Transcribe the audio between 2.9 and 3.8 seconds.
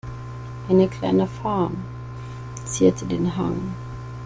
den Hang.